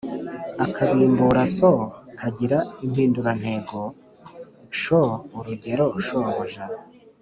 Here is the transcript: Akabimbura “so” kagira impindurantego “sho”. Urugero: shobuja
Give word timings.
Akabimbura 0.65 1.41
“so” 1.57 1.71
kagira 2.19 2.57
impindurantego 2.85 3.79
“sho”. 4.79 5.01
Urugero: 5.37 5.85
shobuja 6.05 6.63